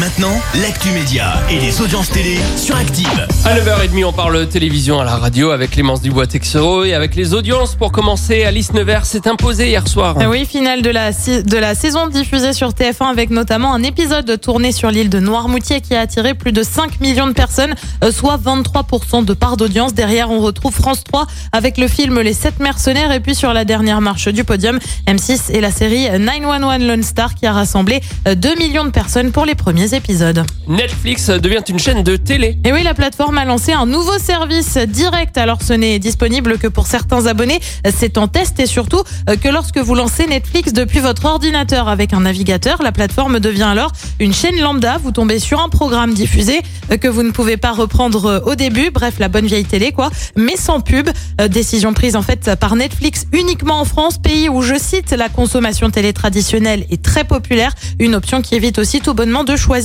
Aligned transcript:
Maintenant, 0.00 0.42
l'actu 0.60 0.90
média 0.90 1.40
et 1.50 1.58
les 1.58 1.80
audiences 1.80 2.10
télé 2.10 2.36
sur 2.58 2.76
Active. 2.76 3.26
À 3.46 3.58
9h30, 3.58 4.04
on 4.04 4.12
parle 4.12 4.46
télévision 4.46 5.00
à 5.00 5.04
la 5.04 5.16
radio 5.16 5.52
avec 5.52 5.70
Clémence 5.70 6.02
Dubois-Texero 6.02 6.84
et 6.84 6.92
avec 6.92 7.14
les 7.14 7.32
audiences. 7.32 7.76
Pour 7.76 7.92
commencer, 7.92 8.44
Alice 8.44 8.74
Nevers 8.74 9.06
s'est 9.06 9.26
imposée 9.26 9.68
hier 9.68 9.88
soir. 9.88 10.16
Ah 10.20 10.28
Oui, 10.28 10.44
finale 10.44 10.82
de 10.82 10.90
la, 10.90 11.12
de 11.12 11.56
la 11.56 11.74
saison 11.74 12.08
diffusée 12.08 12.52
sur 12.52 12.70
TF1 12.70 13.06
avec 13.10 13.30
notamment 13.30 13.72
un 13.72 13.82
épisode 13.82 14.38
tourné 14.38 14.70
sur 14.70 14.90
l'île 14.90 15.08
de 15.08 15.18
Noirmoutier 15.18 15.80
qui 15.80 15.94
a 15.94 16.00
attiré 16.00 16.34
plus 16.34 16.52
de 16.52 16.62
5 16.62 17.00
millions 17.00 17.28
de 17.28 17.32
personnes, 17.32 17.74
euh, 18.04 18.12
soit 18.12 18.36
23% 18.36 19.24
de 19.24 19.32
part 19.32 19.56
d'audience. 19.56 19.94
Derrière, 19.94 20.30
on 20.30 20.40
retrouve 20.40 20.74
France 20.74 21.04
3 21.04 21.26
avec 21.52 21.78
le 21.78 21.88
film 21.88 22.20
Les 22.20 22.34
7 22.34 22.60
mercenaires 22.60 23.12
et 23.12 23.20
puis 23.20 23.34
sur 23.34 23.54
la 23.54 23.64
dernière 23.64 24.02
marche 24.02 24.28
du 24.28 24.44
podium, 24.44 24.78
M6 25.06 25.52
et 25.52 25.62
la 25.62 25.70
série 25.70 26.06
911 26.18 26.86
Lone 26.86 27.02
Star 27.02 27.34
qui 27.34 27.46
a 27.46 27.52
rassemblé 27.52 28.02
euh, 28.28 28.34
2 28.34 28.56
millions 28.56 28.84
de 28.84 28.90
personnes 28.90 29.32
pour 29.32 29.46
les 29.46 29.54
premiers 29.54 29.85
épisodes. 29.94 30.44
Netflix 30.68 31.30
devient 31.30 31.62
une 31.68 31.78
chaîne 31.78 32.02
de 32.02 32.16
télé. 32.16 32.58
Et 32.64 32.72
oui, 32.72 32.82
la 32.82 32.94
plateforme 32.94 33.38
a 33.38 33.44
lancé 33.44 33.72
un 33.72 33.86
nouveau 33.86 34.18
service 34.18 34.76
direct. 34.76 35.38
Alors, 35.38 35.62
ce 35.62 35.72
n'est 35.72 35.98
disponible 35.98 36.58
que 36.58 36.66
pour 36.66 36.86
certains 36.86 37.26
abonnés. 37.26 37.60
C'est 37.96 38.18
en 38.18 38.28
test 38.28 38.58
et 38.58 38.66
surtout 38.66 39.02
euh, 39.28 39.36
que 39.36 39.48
lorsque 39.48 39.78
vous 39.78 39.94
lancez 39.94 40.26
Netflix 40.26 40.72
depuis 40.72 41.00
votre 41.00 41.24
ordinateur 41.24 41.88
avec 41.88 42.12
un 42.12 42.20
navigateur, 42.20 42.82
la 42.82 42.92
plateforme 42.92 43.38
devient 43.38 43.62
alors 43.62 43.92
une 44.18 44.34
chaîne 44.34 44.58
lambda. 44.60 44.98
Vous 45.02 45.12
tombez 45.12 45.38
sur 45.38 45.60
un 45.60 45.68
programme 45.68 46.14
diffusé 46.14 46.60
euh, 46.90 46.96
que 46.96 47.08
vous 47.08 47.22
ne 47.22 47.30
pouvez 47.30 47.56
pas 47.56 47.72
reprendre 47.72 48.26
euh, 48.26 48.40
au 48.40 48.54
début. 48.54 48.90
Bref, 48.90 49.14
la 49.18 49.28
bonne 49.28 49.46
vieille 49.46 49.64
télé, 49.64 49.92
quoi. 49.92 50.10
Mais 50.36 50.56
sans 50.56 50.80
pub. 50.80 51.08
Décision 51.48 51.92
prise 51.92 52.16
en 52.16 52.22
fait 52.22 52.54
par 52.58 52.76
Netflix 52.76 53.26
uniquement 53.32 53.80
en 53.80 53.84
France, 53.84 54.18
pays 54.18 54.48
où, 54.48 54.62
je 54.62 54.78
cite, 54.78 55.12
la 55.12 55.28
consommation 55.28 55.90
télé 55.90 56.12
traditionnelle 56.12 56.86
est 56.90 57.02
très 57.02 57.24
populaire. 57.24 57.72
Une 57.98 58.14
option 58.14 58.42
qui 58.42 58.54
évite 58.54 58.78
aussi 58.78 59.00
tout 59.00 59.14
bonnement 59.14 59.44
de 59.44 59.54
choisir 59.54 59.75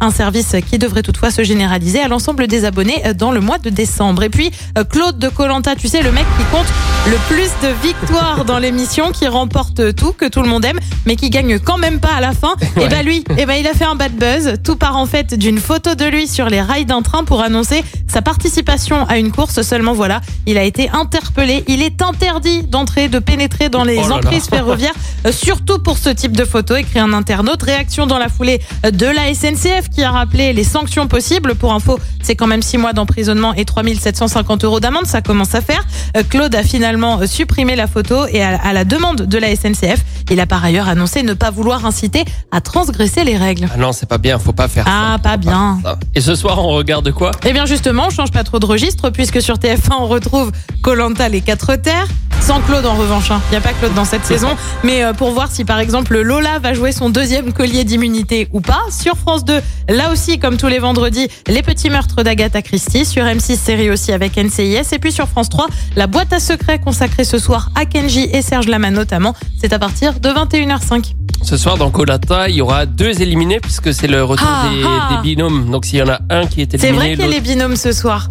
un 0.00 0.10
service 0.10 0.54
qui 0.68 0.78
devrait 0.78 1.02
toutefois 1.02 1.30
se 1.30 1.42
généraliser 1.42 2.00
à 2.00 2.08
l'ensemble 2.08 2.46
des 2.46 2.64
abonnés 2.64 3.02
euh, 3.06 3.14
dans 3.14 3.32
le 3.32 3.40
mois 3.40 3.58
de 3.58 3.70
décembre. 3.70 4.22
Et 4.22 4.28
puis 4.28 4.50
euh, 4.78 4.84
Claude 4.84 5.18
de 5.18 5.28
Colanta, 5.28 5.74
tu 5.76 5.88
sais 5.88 6.02
le 6.02 6.12
mec 6.12 6.24
qui 6.38 6.44
compte 6.56 6.66
le 7.06 7.16
plus 7.28 7.50
de 7.66 7.72
victoires 7.82 8.44
dans 8.44 8.58
l'émission, 8.58 9.10
qui 9.10 9.26
remporte 9.26 9.94
tout, 9.94 10.12
que 10.12 10.26
tout 10.26 10.42
le 10.42 10.48
monde 10.48 10.64
aime, 10.64 10.78
mais 11.06 11.16
qui 11.16 11.30
gagne 11.30 11.58
quand 11.58 11.78
même 11.78 11.98
pas 11.98 12.12
à 12.16 12.20
la 12.20 12.32
fin. 12.32 12.54
Et 12.80 12.88
ben 12.88 13.04
lui, 13.04 13.24
et 13.36 13.46
ben 13.46 13.54
il 13.54 13.66
a 13.66 13.74
fait 13.74 13.84
un 13.84 13.94
bad 13.94 14.12
buzz. 14.12 14.54
Tout 14.62 14.76
part 14.76 14.96
en 14.96 15.06
fait 15.06 15.34
d'une 15.34 15.58
photo 15.58 15.94
de 15.94 16.04
lui 16.04 16.28
sur 16.28 16.48
les 16.48 16.60
rails 16.60 16.84
d'un 16.84 17.02
train 17.02 17.24
pour 17.24 17.42
annoncer 17.42 17.82
sa 18.10 18.22
participation 18.22 19.06
à 19.08 19.18
une 19.18 19.32
course. 19.32 19.62
Seulement 19.62 19.92
voilà, 19.92 20.20
il 20.46 20.58
a 20.58 20.64
été 20.64 20.90
interpellé. 20.90 21.64
Il 21.68 21.82
est 21.82 22.02
interdit 22.02 22.62
d'entrer, 22.64 23.08
de 23.08 23.18
pénétrer 23.18 23.68
dans 23.68 23.84
les 23.84 23.98
Oh 23.98 24.12
emprises 24.12 24.46
ferroviaires, 24.46 24.94
euh, 25.26 25.32
surtout 25.32 25.78
pour 25.78 25.98
ce 25.98 26.10
type 26.10 26.36
de 26.36 26.44
photo. 26.44 26.76
Écrit 26.76 26.98
un 26.98 27.12
internaute. 27.12 27.62
Réaction 27.62 28.06
dans 28.06 28.18
la 28.18 28.28
foulée 28.28 28.60
euh, 28.84 28.90
de 28.90 29.06
la 29.06 29.32
SNCF 29.32 29.88
qui 29.90 30.02
a 30.02 30.10
rappelé 30.10 30.52
les 30.52 30.64
sanctions 30.64 31.06
possibles. 31.06 31.54
Pour 31.54 31.72
info, 31.72 31.98
c'est 32.22 32.34
quand 32.34 32.46
même 32.46 32.62
6 32.62 32.78
mois 32.78 32.92
d'emprisonnement 32.92 33.54
et 33.54 33.64
3750 33.64 34.64
euros 34.64 34.80
d'amende. 34.80 35.06
Ça 35.06 35.22
commence 35.22 35.54
à 35.54 35.60
faire. 35.60 35.84
Euh, 36.16 36.22
Claude 36.28 36.54
a 36.54 36.62
finalement 36.62 37.26
supprimé 37.26 37.76
la 37.76 37.86
photo 37.86 38.26
et 38.26 38.42
à, 38.42 38.72
la 38.72 38.84
demande 38.84 39.22
de 39.22 39.38
la 39.38 39.54
SNCF, 39.54 40.00
il 40.30 40.40
a 40.40 40.46
par 40.46 40.64
ailleurs 40.64 40.88
annoncé 40.88 41.22
ne 41.22 41.34
pas 41.34 41.50
vouloir 41.50 41.84
inciter 41.86 42.24
à 42.50 42.60
transgresser 42.60 43.24
les 43.24 43.36
règles. 43.36 43.68
Ah 43.72 43.76
non, 43.76 43.92
c'est 43.92 44.08
pas 44.08 44.18
bien, 44.18 44.38
faut 44.38 44.52
pas 44.52 44.68
faire 44.68 44.84
Ah, 44.88 45.16
ça. 45.16 45.18
pas 45.18 45.36
bien. 45.36 45.78
Ça. 45.82 45.98
Et 46.14 46.20
ce 46.20 46.34
soir, 46.34 46.58
on 46.64 46.68
regarde 46.68 47.10
quoi? 47.12 47.30
Eh 47.44 47.52
bien 47.52 47.66
justement, 47.66 47.99
on 48.06 48.10
change 48.10 48.30
pas 48.30 48.44
trop 48.44 48.58
de 48.58 48.66
registre 48.66 49.10
puisque 49.10 49.42
sur 49.42 49.56
TF1 49.56 49.94
on 50.00 50.06
retrouve 50.06 50.52
Colanta 50.82 51.28
les 51.28 51.40
quatre 51.40 51.76
terres. 51.76 52.08
Sans 52.40 52.60
Claude 52.60 52.86
en 52.86 52.94
revanche, 52.94 53.30
il 53.30 53.50
n'y 53.50 53.56
a 53.56 53.60
pas 53.60 53.72
Claude 53.74 53.94
dans 53.94 54.06
cette 54.06 54.24
saison, 54.24 54.48
mais 54.82 55.04
euh, 55.04 55.12
pour 55.12 55.30
voir 55.30 55.50
si 55.50 55.64
par 55.64 55.78
exemple 55.78 56.18
Lola 56.18 56.58
va 56.58 56.72
jouer 56.72 56.90
son 56.90 57.10
deuxième 57.10 57.52
collier 57.52 57.84
d'immunité 57.84 58.48
ou 58.52 58.60
pas. 58.60 58.80
Sur 58.90 59.16
France 59.16 59.44
2, 59.44 59.60
là 59.90 60.10
aussi 60.10 60.38
comme 60.38 60.56
tous 60.56 60.66
les 60.66 60.78
vendredis, 60.78 61.28
les 61.46 61.62
petits 61.62 61.90
meurtres 61.90 62.22
d'Agatha 62.22 62.62
Christie. 62.62 63.04
Sur 63.04 63.24
M6 63.24 63.56
série 63.56 63.90
aussi 63.90 64.12
avec 64.12 64.36
NCIS. 64.36 64.92
Et 64.92 64.98
puis 64.98 65.12
sur 65.12 65.28
France 65.28 65.50
3, 65.50 65.66
la 65.96 66.06
boîte 66.06 66.32
à 66.32 66.40
secrets 66.40 66.78
consacrée 66.78 67.24
ce 67.24 67.38
soir 67.38 67.70
à 67.74 67.84
Kenji 67.84 68.28
et 68.32 68.42
Serge 68.42 68.68
Lama 68.68 68.90
notamment. 68.90 69.34
C'est 69.60 69.72
à 69.72 69.78
partir 69.78 70.18
de 70.18 70.28
21h05. 70.30 71.19
Ce 71.42 71.56
soir, 71.56 71.76
dans 71.76 71.90
Colata, 71.90 72.48
il 72.48 72.56
y 72.56 72.60
aura 72.60 72.86
deux 72.86 73.20
éliminés 73.22 73.60
puisque 73.60 73.92
c'est 73.92 74.06
le 74.06 74.22
retour 74.22 74.46
Ah, 74.48 74.68
des, 74.72 74.82
ah. 74.84 75.08
des 75.16 75.22
binômes. 75.28 75.70
Donc 75.70 75.84
s'il 75.84 75.98
y 75.98 76.02
en 76.02 76.08
a 76.08 76.20
un 76.30 76.46
qui 76.46 76.60
est 76.62 76.70
C'est 76.78 76.88
éliminé, 76.88 76.98
vrai 76.98 77.16
qu'il 77.16 77.24
y 77.24 77.28
a 77.28 77.30
les 77.30 77.40
binômes 77.40 77.76
ce 77.76 77.92
soir. 77.92 78.28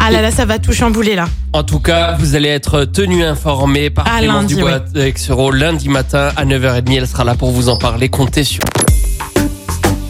Ah 0.00 0.10
là 0.10 0.22
là, 0.22 0.30
ça 0.30 0.44
va 0.44 0.58
tout 0.58 0.72
chambouler 0.72 1.14
là. 1.14 1.28
En 1.52 1.62
tout 1.62 1.78
cas, 1.80 2.16
vous 2.18 2.34
allez 2.34 2.48
être 2.48 2.84
tenu 2.84 3.22
informé 3.24 3.90
par 3.90 4.06
À 4.06 4.18
Clémence 4.18 4.46
Dubois 4.46 4.80
Texero 4.80 5.50
lundi 5.50 5.88
matin 5.88 6.30
à 6.36 6.44
9h30. 6.44 6.96
Elle 6.96 7.06
sera 7.06 7.24
là 7.24 7.34
pour 7.34 7.50
vous 7.50 7.68
en 7.68 7.76
parler. 7.76 8.08
Comptez 8.08 8.44
sur. 8.44 8.62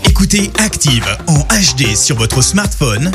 Écoutez 0.04 0.50
Active 0.58 1.06
en 1.26 1.38
HD 1.40 1.94
sur 1.96 2.16
votre 2.16 2.42
smartphone, 2.42 3.10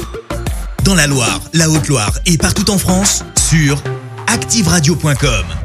dans 0.84 0.96
la 0.96 1.08
Loire, 1.08 1.42
la 1.54 1.70
Haute-Loire 1.70 2.14
et 2.26 2.38
partout 2.38 2.70
en 2.72 2.78
France, 2.78 3.24
sur 3.38 3.82
activeradio.com. 4.28 5.63